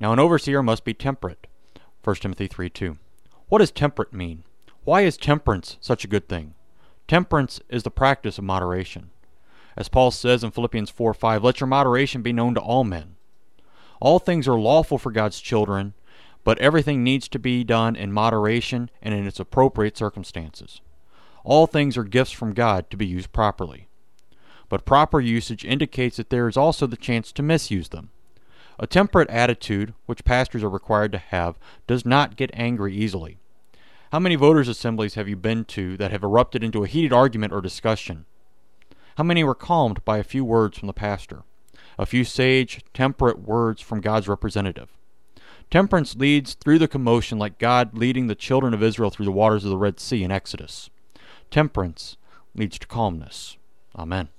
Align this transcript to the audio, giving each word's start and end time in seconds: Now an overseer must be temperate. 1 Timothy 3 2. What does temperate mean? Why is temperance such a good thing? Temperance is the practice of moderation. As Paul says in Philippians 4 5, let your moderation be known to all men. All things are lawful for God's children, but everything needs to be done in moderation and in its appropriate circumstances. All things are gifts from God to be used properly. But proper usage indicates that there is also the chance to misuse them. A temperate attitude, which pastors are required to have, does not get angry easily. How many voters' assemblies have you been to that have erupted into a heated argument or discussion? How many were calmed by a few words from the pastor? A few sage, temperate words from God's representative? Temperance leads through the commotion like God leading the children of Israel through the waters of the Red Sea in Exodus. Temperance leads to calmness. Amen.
Now 0.00 0.14
an 0.14 0.18
overseer 0.18 0.62
must 0.62 0.84
be 0.84 0.94
temperate. 0.94 1.46
1 2.02 2.16
Timothy 2.16 2.46
3 2.46 2.70
2. 2.70 2.96
What 3.48 3.58
does 3.58 3.70
temperate 3.70 4.14
mean? 4.14 4.44
Why 4.84 5.02
is 5.02 5.18
temperance 5.18 5.76
such 5.80 6.04
a 6.04 6.08
good 6.08 6.26
thing? 6.28 6.54
Temperance 7.06 7.60
is 7.68 7.82
the 7.82 7.90
practice 7.90 8.38
of 8.38 8.44
moderation. 8.44 9.10
As 9.76 9.88
Paul 9.88 10.10
says 10.10 10.42
in 10.42 10.52
Philippians 10.52 10.88
4 10.88 11.12
5, 11.12 11.44
let 11.44 11.60
your 11.60 11.66
moderation 11.66 12.22
be 12.22 12.32
known 12.32 12.54
to 12.54 12.60
all 12.60 12.84
men. 12.84 13.16
All 14.00 14.18
things 14.18 14.48
are 14.48 14.58
lawful 14.58 14.96
for 14.96 15.12
God's 15.12 15.40
children, 15.40 15.92
but 16.44 16.58
everything 16.58 17.04
needs 17.04 17.28
to 17.28 17.38
be 17.38 17.62
done 17.62 17.94
in 17.94 18.12
moderation 18.12 18.88
and 19.02 19.14
in 19.14 19.26
its 19.26 19.38
appropriate 19.38 19.98
circumstances. 19.98 20.80
All 21.44 21.66
things 21.66 21.98
are 21.98 22.04
gifts 22.04 22.32
from 22.32 22.54
God 22.54 22.88
to 22.90 22.96
be 22.96 23.06
used 23.06 23.32
properly. 23.32 23.88
But 24.70 24.86
proper 24.86 25.20
usage 25.20 25.64
indicates 25.64 26.16
that 26.16 26.30
there 26.30 26.48
is 26.48 26.56
also 26.56 26.86
the 26.86 26.96
chance 26.96 27.32
to 27.32 27.42
misuse 27.42 27.90
them. 27.90 28.10
A 28.82 28.86
temperate 28.86 29.28
attitude, 29.28 29.92
which 30.06 30.24
pastors 30.24 30.64
are 30.64 30.70
required 30.70 31.12
to 31.12 31.18
have, 31.18 31.58
does 31.86 32.06
not 32.06 32.36
get 32.36 32.50
angry 32.54 32.96
easily. 32.96 33.36
How 34.10 34.18
many 34.18 34.36
voters' 34.36 34.68
assemblies 34.68 35.14
have 35.14 35.28
you 35.28 35.36
been 35.36 35.66
to 35.66 35.98
that 35.98 36.10
have 36.12 36.24
erupted 36.24 36.64
into 36.64 36.82
a 36.82 36.86
heated 36.86 37.12
argument 37.12 37.52
or 37.52 37.60
discussion? 37.60 38.24
How 39.18 39.24
many 39.24 39.44
were 39.44 39.54
calmed 39.54 40.02
by 40.06 40.16
a 40.16 40.24
few 40.24 40.46
words 40.46 40.78
from 40.78 40.86
the 40.86 40.94
pastor? 40.94 41.42
A 41.98 42.06
few 42.06 42.24
sage, 42.24 42.80
temperate 42.94 43.40
words 43.40 43.82
from 43.82 44.00
God's 44.00 44.28
representative? 44.28 44.88
Temperance 45.70 46.16
leads 46.16 46.54
through 46.54 46.78
the 46.78 46.88
commotion 46.88 47.38
like 47.38 47.58
God 47.58 47.94
leading 47.94 48.28
the 48.28 48.34
children 48.34 48.72
of 48.72 48.82
Israel 48.82 49.10
through 49.10 49.26
the 49.26 49.30
waters 49.30 49.62
of 49.62 49.70
the 49.70 49.76
Red 49.76 50.00
Sea 50.00 50.24
in 50.24 50.32
Exodus. 50.32 50.88
Temperance 51.50 52.16
leads 52.54 52.78
to 52.78 52.86
calmness. 52.86 53.58
Amen. 53.94 54.30